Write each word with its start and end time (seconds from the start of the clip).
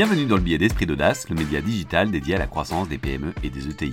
Bienvenue 0.00 0.24
dans 0.24 0.36
le 0.36 0.42
billet 0.42 0.56
d'esprit 0.56 0.86
d'audace, 0.86 1.28
le 1.28 1.34
média 1.34 1.60
digital 1.60 2.10
dédié 2.10 2.36
à 2.36 2.38
la 2.38 2.46
croissance 2.46 2.88
des 2.88 2.96
PME 2.96 3.34
et 3.42 3.50
des 3.50 3.68
ETI. 3.68 3.92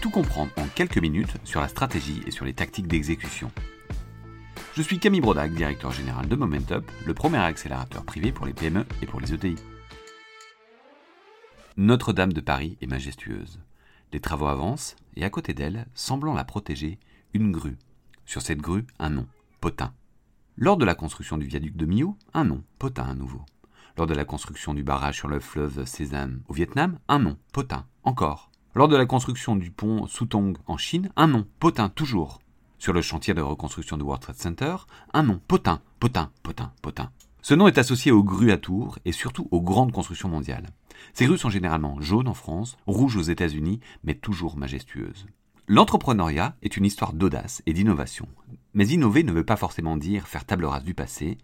Tout 0.00 0.08
comprendre 0.08 0.50
en 0.56 0.66
quelques 0.74 0.96
minutes 0.96 1.36
sur 1.44 1.60
la 1.60 1.68
stratégie 1.68 2.22
et 2.26 2.30
sur 2.30 2.46
les 2.46 2.54
tactiques 2.54 2.86
d'exécution. 2.86 3.52
Je 4.74 4.80
suis 4.80 4.98
Camille 4.98 5.20
Brodac, 5.20 5.52
directeur 5.52 5.92
général 5.92 6.26
de 6.26 6.36
Momentup, 6.36 6.90
le 7.04 7.12
premier 7.12 7.36
accélérateur 7.36 8.02
privé 8.02 8.32
pour 8.32 8.46
les 8.46 8.54
PME 8.54 8.86
et 9.02 9.06
pour 9.06 9.20
les 9.20 9.34
ETI. 9.34 9.56
Notre-Dame 11.76 12.32
de 12.32 12.40
Paris 12.40 12.78
est 12.80 12.86
majestueuse. 12.86 13.60
Les 14.14 14.20
travaux 14.20 14.46
avancent 14.46 14.96
et 15.16 15.24
à 15.26 15.28
côté 15.28 15.52
d'elle, 15.52 15.86
semblant 15.92 16.32
la 16.32 16.44
protéger, 16.44 16.98
une 17.34 17.52
grue. 17.52 17.76
Sur 18.24 18.40
cette 18.40 18.62
grue, 18.62 18.86
un 18.98 19.10
nom, 19.10 19.26
Potin. 19.60 19.92
Lors 20.56 20.78
de 20.78 20.86
la 20.86 20.94
construction 20.94 21.36
du 21.36 21.44
viaduc 21.44 21.76
de 21.76 21.84
Millau, 21.84 22.16
un 22.32 22.44
nom, 22.44 22.64
Potin 22.78 23.04
à 23.04 23.14
nouveau. 23.14 23.44
Lors 24.00 24.06
de 24.06 24.14
la 24.14 24.24
construction 24.24 24.72
du 24.72 24.82
barrage 24.82 25.16
sur 25.16 25.28
le 25.28 25.40
fleuve 25.40 25.84
Sésame 25.84 26.40
au 26.48 26.54
Vietnam, 26.54 26.98
un 27.06 27.18
nom, 27.18 27.36
Potin, 27.52 27.84
encore. 28.02 28.50
Lors 28.74 28.88
de 28.88 28.96
la 28.96 29.04
construction 29.04 29.56
du 29.56 29.70
pont 29.70 30.06
Sutong 30.06 30.56
en 30.66 30.78
Chine, 30.78 31.10
un 31.16 31.26
nom, 31.26 31.46
Potin, 31.58 31.90
toujours. 31.90 32.40
Sur 32.78 32.94
le 32.94 33.02
chantier 33.02 33.34
de 33.34 33.42
reconstruction 33.42 33.98
du 33.98 34.02
World 34.02 34.22
Trade 34.22 34.36
Center, 34.36 34.76
un 35.12 35.22
nom, 35.22 35.38
Potin, 35.46 35.82
Potin, 35.98 36.30
Potin, 36.42 36.72
Potin. 36.80 37.10
Ce 37.42 37.52
nom 37.52 37.68
est 37.68 37.76
associé 37.76 38.10
aux 38.10 38.24
grues 38.24 38.52
à 38.52 38.56
Tours 38.56 38.98
et 39.04 39.12
surtout 39.12 39.48
aux 39.50 39.60
grandes 39.60 39.92
constructions 39.92 40.30
mondiales. 40.30 40.70
Ces 41.12 41.26
grues 41.26 41.36
sont 41.36 41.50
généralement 41.50 42.00
jaunes 42.00 42.28
en 42.28 42.32
France, 42.32 42.78
rouges 42.86 43.18
aux 43.18 43.20
États-Unis, 43.20 43.80
mais 44.02 44.14
toujours 44.14 44.56
majestueuses. 44.56 45.26
L'entrepreneuriat 45.68 46.56
est 46.62 46.78
une 46.78 46.86
histoire 46.86 47.12
d'audace 47.12 47.60
et 47.66 47.74
d'innovation. 47.74 48.28
Mais 48.72 48.88
innover 48.88 49.24
ne 49.24 49.32
veut 49.32 49.44
pas 49.44 49.56
forcément 49.56 49.98
dire 49.98 50.26
faire 50.26 50.46
table 50.46 50.64
rase 50.64 50.84
du 50.84 50.94
passé, 50.94 51.36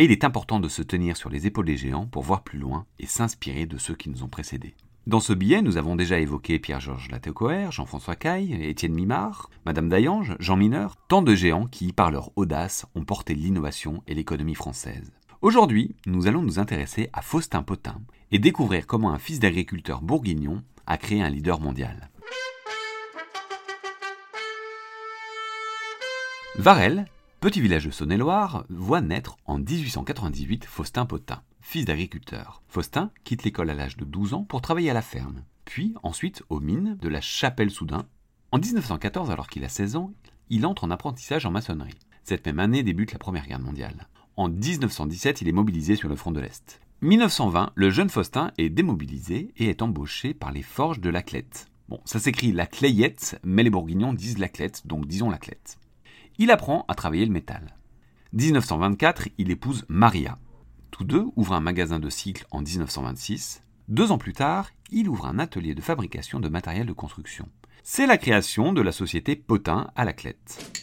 et 0.00 0.04
il 0.04 0.12
est 0.12 0.24
important 0.24 0.60
de 0.60 0.68
se 0.70 0.80
tenir 0.80 1.18
sur 1.18 1.28
les 1.28 1.46
épaules 1.46 1.66
des 1.66 1.76
géants 1.76 2.06
pour 2.06 2.22
voir 2.22 2.42
plus 2.42 2.58
loin 2.58 2.86
et 2.98 3.04
s'inspirer 3.04 3.66
de 3.66 3.76
ceux 3.76 3.94
qui 3.94 4.08
nous 4.08 4.22
ont 4.22 4.28
précédés. 4.28 4.74
Dans 5.06 5.20
ce 5.20 5.34
billet, 5.34 5.60
nous 5.60 5.76
avons 5.76 5.94
déjà 5.94 6.18
évoqué 6.18 6.58
Pierre-Georges 6.58 7.10
Latécoère, 7.10 7.70
Jean-François 7.70 8.16
Caille, 8.16 8.54
Étienne 8.62 8.94
Mimard, 8.94 9.50
Madame 9.66 9.90
Dayange, 9.90 10.36
Jean 10.40 10.56
Mineur, 10.56 10.96
tant 11.08 11.20
de 11.20 11.34
géants 11.34 11.66
qui, 11.66 11.92
par 11.92 12.10
leur 12.10 12.30
audace, 12.36 12.86
ont 12.94 13.04
porté 13.04 13.34
l'innovation 13.34 14.02
et 14.06 14.14
l'économie 14.14 14.54
française. 14.54 15.12
Aujourd'hui, 15.42 15.94
nous 16.06 16.26
allons 16.26 16.40
nous 16.40 16.58
intéresser 16.58 17.10
à 17.12 17.20
Faustin 17.20 17.62
Potin 17.62 18.00
et 18.32 18.38
découvrir 18.38 18.86
comment 18.86 19.10
un 19.10 19.18
fils 19.18 19.38
d'agriculteur 19.38 20.00
bourguignon 20.00 20.62
a 20.86 20.96
créé 20.96 21.20
un 21.20 21.28
leader 21.28 21.60
mondial. 21.60 22.08
Varel, 26.56 27.04
petit 27.40 27.62
village 27.62 27.86
de 27.86 27.90
Saône-et-Loire, 27.90 28.66
voit 28.68 29.00
naître 29.00 29.38
en 29.46 29.58
1898 29.58 30.66
Faustin 30.66 31.06
Potin, 31.06 31.40
fils 31.62 31.86
d'agriculteur. 31.86 32.62
Faustin 32.68 33.10
quitte 33.24 33.44
l'école 33.44 33.70
à 33.70 33.74
l'âge 33.74 33.96
de 33.96 34.04
12 34.04 34.34
ans 34.34 34.44
pour 34.44 34.60
travailler 34.60 34.90
à 34.90 34.94
la 34.94 35.00
ferme, 35.00 35.42
puis 35.64 35.94
ensuite 36.02 36.42
aux 36.50 36.60
mines 36.60 36.98
de 37.00 37.08
la 37.08 37.22
Chapelle-Soudain. 37.22 38.04
En 38.52 38.58
1914, 38.58 39.30
alors 39.30 39.48
qu'il 39.48 39.64
a 39.64 39.70
16 39.70 39.96
ans, 39.96 40.12
il 40.50 40.66
entre 40.66 40.84
en 40.84 40.90
apprentissage 40.90 41.46
en 41.46 41.50
maçonnerie. 41.50 41.98
Cette 42.24 42.44
même 42.44 42.58
année 42.58 42.82
débute 42.82 43.12
la 43.12 43.18
Première 43.18 43.46
Guerre 43.46 43.58
mondiale. 43.58 44.08
En 44.36 44.50
1917, 44.50 45.40
il 45.40 45.48
est 45.48 45.52
mobilisé 45.52 45.96
sur 45.96 46.10
le 46.10 46.16
front 46.16 46.32
de 46.32 46.40
l'Est. 46.40 46.82
1920, 47.00 47.72
le 47.74 47.88
jeune 47.88 48.10
Faustin 48.10 48.52
est 48.58 48.68
démobilisé 48.68 49.50
et 49.56 49.70
est 49.70 49.80
embauché 49.80 50.34
par 50.34 50.52
les 50.52 50.62
forges 50.62 51.00
de 51.00 51.08
Laclette. 51.08 51.68
Bon, 51.88 52.00
ça 52.04 52.18
s'écrit 52.18 52.52
la 52.52 52.66
Clayette, 52.66 53.40
mais 53.44 53.62
les 53.62 53.70
Bourguignons 53.70 54.12
disent 54.12 54.36
Laclette, 54.36 54.86
donc 54.86 55.06
disons 55.06 55.30
Laclette. 55.30 55.78
Il 56.42 56.50
apprend 56.50 56.86
à 56.88 56.94
travailler 56.94 57.26
le 57.26 57.32
métal. 57.32 57.76
1924, 58.32 59.28
il 59.36 59.50
épouse 59.50 59.84
Maria. 59.88 60.38
Tous 60.90 61.04
deux 61.04 61.26
ouvrent 61.36 61.52
un 61.52 61.60
magasin 61.60 61.98
de 61.98 62.08
cycles 62.08 62.46
en 62.50 62.62
1926. 62.62 63.62
Deux 63.88 64.10
ans 64.10 64.16
plus 64.16 64.32
tard, 64.32 64.70
il 64.90 65.10
ouvre 65.10 65.26
un 65.26 65.38
atelier 65.38 65.74
de 65.74 65.82
fabrication 65.82 66.40
de 66.40 66.48
matériel 66.48 66.86
de 66.86 66.94
construction. 66.94 67.46
C'est 67.82 68.06
la 68.06 68.16
création 68.16 68.72
de 68.72 68.80
la 68.80 68.90
société 68.90 69.36
Potin 69.36 69.90
à 69.96 70.06
Laclette. 70.06 70.82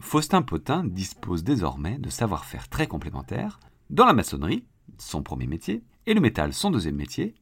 Faustin 0.00 0.42
Potin 0.42 0.82
dispose 0.82 1.44
désormais 1.44 1.98
de 1.98 2.10
savoir-faire 2.10 2.68
très 2.68 2.88
complémentaires 2.88 3.60
dans 3.88 4.04
la 4.04 4.14
maçonnerie, 4.14 4.64
son 4.98 5.22
premier 5.22 5.46
métier, 5.46 5.84
et 6.06 6.14
le 6.14 6.20
métal, 6.20 6.54
son 6.54 6.72
deuxième 6.72 6.96
métier, 6.96 7.36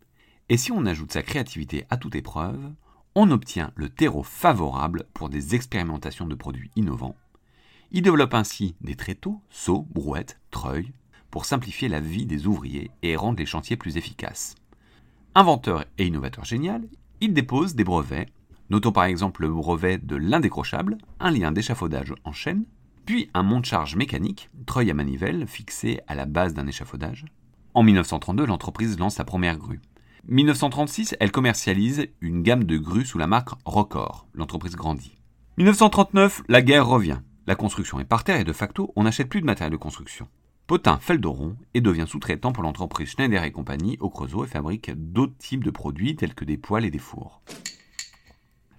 et 0.51 0.59
si 0.59 0.73
on 0.73 0.85
ajoute 0.85 1.13
sa 1.15 1.23
créativité 1.23 1.87
à 1.89 1.97
toute 1.97 2.17
épreuve, 2.17 2.71
on 3.15 3.31
obtient 3.31 3.73
le 3.75 3.89
terreau 3.89 4.23
favorable 4.23 5.05
pour 5.15 5.29
des 5.29 5.55
expérimentations 5.55 6.27
de 6.27 6.35
produits 6.35 6.71
innovants. 6.77 7.17
Il 7.91 8.03
développe 8.03 8.35
ainsi 8.35 8.75
des 8.81 8.95
tréteaux, 8.95 9.41
seaux, 9.51 9.87
brouettes, 9.91 10.39
treuils, 10.51 10.93
pour 11.31 11.45
simplifier 11.45 11.89
la 11.89 12.01
vie 12.01 12.27
des 12.27 12.47
ouvriers 12.47 12.91
et 13.03 13.17
rendre 13.17 13.39
les 13.39 13.47
chantiers 13.47 13.77
plus 13.77 13.97
efficaces. 13.97 14.55
Inventeur 15.35 15.85
et 15.99 16.07
innovateur 16.07 16.45
génial, 16.45 16.89
il 17.21 17.33
dépose 17.35 17.75
des 17.75 17.85
brevets 17.85 18.29
Notons 18.71 18.93
par 18.93 19.05
exemple 19.05 19.43
le 19.43 19.49
brevet 19.49 19.97
de 19.97 20.17
l'indécrochable, 20.17 20.99
un 21.21 21.31
lien 21.31 21.53
d'échafaudage 21.53 22.13
en 22.25 22.33
chaîne, 22.33 22.65
puis 23.07 23.31
un 23.33 23.43
monte-charge 23.43 23.97
mécanique, 23.97 24.51
treuil 24.67 24.91
à 24.91 24.95
manivelle 24.95 25.47
fixé 25.47 26.01
à 26.07 26.15
la 26.15 26.27
base 26.27 26.53
d'un 26.53 26.67
échafaudage. 26.67 27.25
En 27.73 27.83
1932, 27.83 28.45
l'entreprise 28.45 28.99
lance 28.99 29.15
sa 29.15 29.25
première 29.25 29.57
grue. 29.57 29.81
1936, 30.31 31.17
elle 31.21 31.33
commercialise 31.33 32.07
une 32.21 32.43
gamme 32.43 32.65
de 32.65 32.77
grues 32.77 33.07
sous 33.07 33.17
la 33.17 33.27
marque 33.27 33.49
Record. 33.65 34.27
L'entreprise 34.35 34.77
grandit. 34.77 35.17
1939, 35.57 36.43
la 36.49 36.61
guerre 36.61 36.87
revient. 36.87 37.21
La 37.47 37.55
construction 37.55 37.99
est 37.99 38.05
par 38.05 38.25
terre 38.25 38.39
et 38.39 38.45
de 38.45 38.53
facto, 38.53 38.93
on 38.95 39.05
n'achète 39.05 39.31
plus 39.31 39.41
de 39.41 39.47
matériel 39.47 39.73
de 39.73 39.79
construction. 39.79 40.29
Potin 40.67 40.99
Felderon 40.99 41.57
et 41.73 41.81
devient 41.81 42.05
sous-traitant 42.07 42.53
pour 42.53 42.63
l'entreprise 42.63 43.09
Schneider 43.09 43.43
et 43.43 43.53
compagnie 43.53 43.97
au 44.01 44.11
Creusot 44.11 44.45
et 44.45 44.49
fabrique 44.49 44.91
d'autres 44.95 45.39
types 45.39 45.65
de 45.65 45.71
produits 45.71 46.15
tels 46.15 46.35
que 46.35 46.45
des 46.45 46.59
poêles 46.59 46.85
et 46.85 46.91
des 46.91 46.99
fours. 46.99 47.41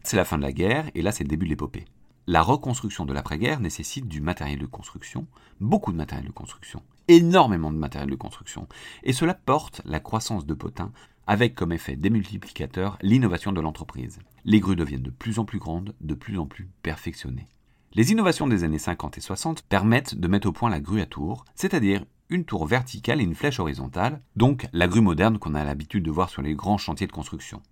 C'est 0.03 0.17
la 0.17 0.25
fin 0.25 0.37
de 0.37 0.43
la 0.43 0.51
guerre 0.51 0.91
et 0.93 1.01
là 1.01 1.11
c'est 1.11 1.23
le 1.23 1.29
début 1.29 1.47
de 1.47 1.49
l'épopée. 1.49 1.85
La 2.31 2.43
reconstruction 2.43 3.07
de 3.07 3.13
l'après-guerre 3.13 3.59
nécessite 3.59 4.07
du 4.07 4.21
matériel 4.21 4.59
de 4.59 4.67
construction, 4.67 5.25
beaucoup 5.59 5.91
de 5.91 5.97
matériel 5.97 6.27
de 6.27 6.31
construction, 6.31 6.83
énormément 7.07 7.71
de 7.71 7.77
matériel 7.77 8.11
de 8.11 8.15
construction, 8.15 8.67
et 9.01 9.13
cela 9.13 9.33
porte 9.33 9.81
la 9.83 9.99
croissance 9.99 10.45
de 10.45 10.53
Potin 10.53 10.91
avec 11.25 11.55
comme 11.55 11.71
effet 11.71 11.95
démultiplicateur 11.95 12.99
l'innovation 13.01 13.51
de 13.51 13.59
l'entreprise. 13.61 14.19
Les 14.45 14.59
grues 14.59 14.75
deviennent 14.75 15.01
de 15.01 15.09
plus 15.09 15.39
en 15.39 15.45
plus 15.45 15.57
grandes, 15.57 15.95
de 16.01 16.13
plus 16.13 16.37
en 16.37 16.45
plus 16.45 16.69
perfectionnées. 16.83 17.47
Les 17.93 18.11
innovations 18.11 18.45
des 18.45 18.63
années 18.63 18.77
50 18.77 19.17
et 19.17 19.21
60 19.21 19.63
permettent 19.63 20.13
de 20.13 20.27
mettre 20.27 20.49
au 20.49 20.51
point 20.51 20.69
la 20.69 20.79
grue 20.79 21.01
à 21.01 21.07
tour, 21.07 21.45
c'est-à-dire 21.55 22.05
une 22.29 22.45
tour 22.45 22.67
verticale 22.67 23.21
et 23.21 23.23
une 23.23 23.33
flèche 23.33 23.59
horizontale, 23.59 24.21
donc 24.35 24.67
la 24.71 24.87
grue 24.87 25.01
moderne 25.01 25.39
qu'on 25.39 25.55
a 25.55 25.65
l'habitude 25.65 26.03
de 26.03 26.11
voir 26.11 26.29
sur 26.29 26.43
les 26.43 26.53
grands 26.53 26.77
chantiers 26.77 27.07
de 27.07 27.11
construction. 27.11 27.63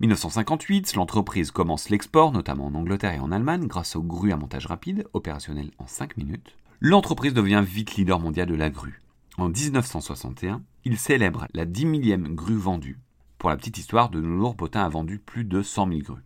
1958, 0.00 0.94
l'entreprise 0.94 1.50
commence 1.50 1.88
l'export, 1.88 2.30
notamment 2.30 2.66
en 2.66 2.74
Angleterre 2.76 3.14
et 3.14 3.18
en 3.18 3.32
Allemagne, 3.32 3.66
grâce 3.66 3.96
aux 3.96 4.02
grues 4.02 4.32
à 4.32 4.36
montage 4.36 4.66
rapide, 4.66 5.08
opérationnelles 5.12 5.72
en 5.78 5.88
5 5.88 6.16
minutes. 6.16 6.56
L'entreprise 6.80 7.34
devient 7.34 7.64
vite 7.66 7.96
leader 7.96 8.20
mondial 8.20 8.46
de 8.46 8.54
la 8.54 8.70
grue. 8.70 9.02
En 9.38 9.48
1961, 9.48 10.62
il 10.84 10.98
célèbre 10.98 11.48
la 11.52 11.64
10 11.64 11.86
millième 11.86 12.34
grue 12.34 12.56
vendue. 12.56 13.00
Pour 13.38 13.50
la 13.50 13.56
petite 13.56 13.78
histoire, 13.78 14.08
de 14.08 14.20
nos 14.20 14.38
jours, 14.38 14.56
Potin 14.56 14.82
a 14.82 14.88
vendu 14.88 15.18
plus 15.18 15.44
de 15.44 15.62
100 15.62 15.88
000 15.88 16.00
grues. 16.00 16.24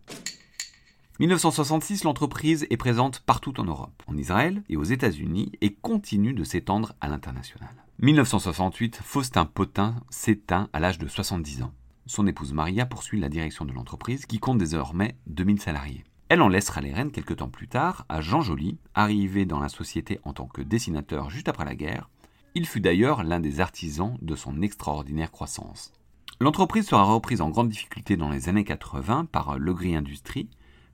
1966, 1.19 2.03
l'entreprise 2.03 2.67
est 2.69 2.77
présente 2.77 3.21
partout 3.21 3.59
en 3.59 3.63
Europe, 3.63 4.03
en 4.07 4.17
Israël 4.17 4.63
et 4.69 4.77
aux 4.77 4.83
États-Unis 4.83 5.51
et 5.61 5.73
continue 5.73 6.33
de 6.33 6.43
s'étendre 6.43 6.93
à 7.01 7.07
l'international. 7.07 7.69
1968, 7.99 8.99
Faustin 9.03 9.45
Potin 9.45 9.95
s'éteint 10.09 10.69
à 10.73 10.79
l'âge 10.79 10.99
de 10.99 11.07
70 11.07 11.63
ans. 11.63 11.73
Son 12.05 12.27
épouse 12.27 12.51
Maria 12.51 12.85
poursuit 12.85 13.19
la 13.19 13.29
direction 13.29 13.63
de 13.63 13.71
l'entreprise 13.71 14.25
qui 14.25 14.39
compte 14.39 14.57
désormais 14.57 15.15
2000 15.27 15.61
salariés. 15.61 16.03
Elle 16.27 16.41
en 16.41 16.49
laissera 16.49 16.81
les 16.81 16.91
rênes 16.91 17.11
quelques 17.11 17.37
temps 17.37 17.49
plus 17.49 17.69
tard 17.69 18.05
à 18.09 18.19
Jean 18.19 18.41
Joly, 18.41 18.77
arrivé 18.93 19.45
dans 19.45 19.59
la 19.59 19.69
société 19.69 20.19
en 20.23 20.33
tant 20.33 20.47
que 20.47 20.61
dessinateur 20.61 21.29
juste 21.29 21.47
après 21.47 21.63
la 21.63 21.75
guerre. 21.75 22.09
Il 22.55 22.67
fut 22.67 22.81
d'ailleurs 22.81 23.23
l'un 23.23 23.39
des 23.39 23.61
artisans 23.61 24.17
de 24.21 24.35
son 24.35 24.61
extraordinaire 24.61 25.31
croissance. 25.31 25.93
L'entreprise 26.41 26.87
sera 26.87 27.03
reprise 27.03 27.39
en 27.39 27.49
grande 27.49 27.69
difficulté 27.69 28.17
dans 28.17 28.29
les 28.29 28.49
années 28.49 28.65
80 28.65 29.25
par 29.31 29.57
Le 29.57 29.73
Gris 29.73 29.95
Industries, 29.95 30.49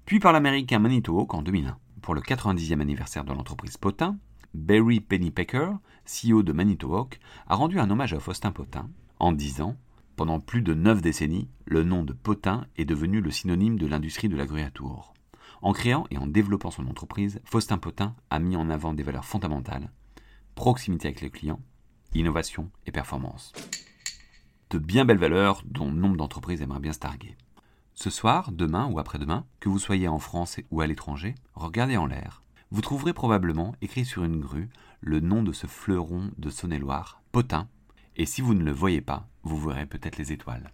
puis 0.06 0.20
par 0.20 0.32
l'américain 0.32 0.78
Manitowoc 0.78 1.34
en 1.34 1.42
2001. 1.42 1.78
Pour 2.02 2.14
le 2.14 2.22
90e 2.22 2.82
anniversaire 2.82 3.24
de 3.24 3.34
l'entreprise 3.34 3.78
Potin, 3.78 4.18
Barry 4.54 5.00
Pennypacker, 5.00 5.72
CEO 6.06 6.44
de 6.44 6.54
Manitowoc, 6.54 7.20
a 7.48 7.56
rendu 7.56 7.80
un 7.80 7.90
hommage 7.90 8.14
à 8.14 8.20
Faustin 8.20 8.52
Potin 8.52 8.90
en 9.20 9.32
disant 9.32 9.76
pendant 10.20 10.42
plus 10.42 10.62
de 10.62 10.74
neuf 10.74 11.02
décennies, 11.02 11.48
le 11.64 11.82
nom 11.82 12.04
de 12.04 12.12
Potin 12.12 12.68
est 12.76 12.84
devenu 12.84 13.22
le 13.22 13.32
synonyme 13.32 13.80
de 13.80 13.88
l'industrie 13.88 14.28
de 14.28 14.36
la 14.36 14.46
grue 14.46 14.64
à 14.64 14.70
tour. 14.70 15.14
En 15.62 15.72
créant 15.72 16.08
et 16.12 16.18
en 16.18 16.28
développant 16.28 16.72
son 16.72 16.88
entreprise, 16.88 17.40
Faustin 17.46 17.78
Potin 17.78 18.18
a 18.30 18.40
mis 18.40 18.58
en 18.58 18.70
avant 18.70 18.94
des 18.94 19.02
valeurs 19.02 19.24
fondamentales 19.24 19.90
proximité 20.56 21.08
avec 21.08 21.22
les 21.22 21.30
clients, 21.30 21.62
innovation 22.14 22.70
et 22.86 22.92
performance. 22.92 23.54
De 24.72 24.78
bien 24.78 25.06
belles 25.06 25.18
valeurs 25.18 25.64
dont 25.64 25.90
nombre 25.90 26.18
d'entreprises 26.18 26.62
aimeraient 26.62 26.82
bien 26.82 26.92
se 26.92 27.00
targuer. 27.00 27.38
Ce 27.94 28.10
soir, 28.10 28.52
demain 28.52 28.88
ou 28.88 29.00
après-demain, 29.00 29.46
que 29.62 29.70
vous 29.70 29.80
soyez 29.80 30.10
en 30.10 30.20
France 30.20 30.60
ou 30.70 30.82
à 30.82 30.88
l'étranger, 30.88 31.34
regardez 31.54 31.96
en 31.96 32.08
l'air. 32.08 32.42
Vous 32.72 32.82
trouverez 32.82 33.14
probablement 33.14 33.74
écrit 33.82 34.04
sur 34.04 34.26
une 34.26 34.42
grue 34.42 34.70
le 35.00 35.22
nom 35.22 35.44
de 35.44 35.54
ce 35.54 35.66
fleuron 35.66 36.30
de 36.38 36.50
Saône-et-Loire, 36.50 37.22
Potin, 37.32 37.70
Et 38.20 38.26
si 38.26 38.42
vous 38.42 38.54
ne 38.54 38.66
le 38.66 38.74
voyez 38.74 39.00
pas, 39.00 39.30
vous 39.44 39.58
verrez 39.58 39.86
peut-être 39.86 40.18
les 40.18 40.34
étoiles. 40.34 40.74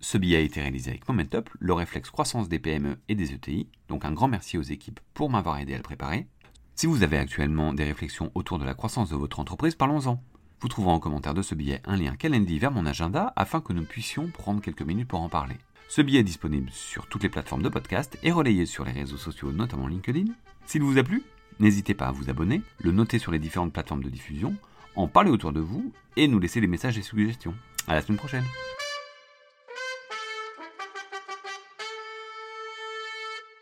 Ce 0.00 0.16
billet 0.16 0.38
a 0.38 0.40
été 0.40 0.62
réalisé 0.62 0.92
avec 0.92 1.06
Momentup, 1.06 1.50
le 1.58 1.74
réflexe 1.74 2.08
croissance 2.08 2.48
des 2.48 2.58
PME 2.58 2.96
et 3.10 3.14
des 3.14 3.34
ETI, 3.34 3.68
donc 3.90 4.06
un 4.06 4.12
grand 4.12 4.26
merci 4.26 4.56
aux 4.56 4.62
équipes 4.62 5.00
pour 5.12 5.28
m'avoir 5.28 5.58
aidé 5.58 5.74
à 5.74 5.76
le 5.76 5.82
préparer. 5.82 6.28
Si 6.76 6.86
vous 6.86 7.02
avez 7.02 7.18
actuellement 7.18 7.74
des 7.74 7.84
réflexions 7.84 8.30
autour 8.34 8.58
de 8.58 8.64
la 8.64 8.72
croissance 8.72 9.10
de 9.10 9.16
votre 9.16 9.38
entreprise, 9.38 9.74
parlons-en. 9.74 10.22
Vous 10.60 10.68
trouverez 10.68 10.94
en 10.94 10.98
commentaire 10.98 11.34
de 11.34 11.42
ce 11.42 11.54
billet 11.54 11.82
un 11.84 11.98
lien 11.98 12.16
Calendly 12.16 12.58
vers 12.58 12.72
mon 12.72 12.86
agenda 12.86 13.34
afin 13.36 13.60
que 13.60 13.74
nous 13.74 13.84
puissions 13.84 14.28
prendre 14.28 14.62
quelques 14.62 14.80
minutes 14.80 15.08
pour 15.08 15.20
en 15.20 15.28
parler. 15.28 15.56
Ce 15.88 16.00
billet 16.00 16.20
est 16.20 16.24
disponible 16.24 16.70
sur 16.70 17.06
toutes 17.06 17.22
les 17.22 17.28
plateformes 17.28 17.62
de 17.62 17.68
podcast 17.68 18.18
et 18.22 18.32
relayé 18.32 18.64
sur 18.64 18.86
les 18.86 18.92
réseaux 18.92 19.18
sociaux, 19.18 19.52
notamment 19.52 19.88
LinkedIn. 19.88 20.32
S'il 20.64 20.82
vous 20.82 20.96
a 20.96 21.02
plu, 21.02 21.22
n'hésitez 21.60 21.92
pas 21.92 22.06
à 22.06 22.12
vous 22.12 22.30
abonner, 22.30 22.62
le 22.78 22.92
noter 22.92 23.18
sur 23.18 23.30
les 23.30 23.38
différentes 23.38 23.74
plateformes 23.74 24.02
de 24.02 24.08
diffusion, 24.08 24.56
en 24.96 25.06
parler 25.08 25.30
autour 25.30 25.52
de 25.52 25.60
vous 25.60 25.92
et 26.16 26.26
nous 26.28 26.38
laisser 26.38 26.60
des 26.60 26.66
messages 26.66 26.98
et 26.98 27.02
suggestions. 27.02 27.54
À 27.86 27.94
la 27.94 28.02
semaine 28.02 28.18
prochaine. 28.18 28.44